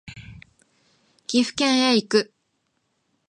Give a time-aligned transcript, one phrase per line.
[1.27, 2.33] 岐阜県へ行く